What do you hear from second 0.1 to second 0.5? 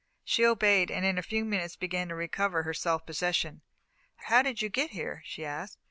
She